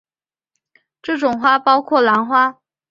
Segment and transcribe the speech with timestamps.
[1.03, 2.59] 这种花包括兰花。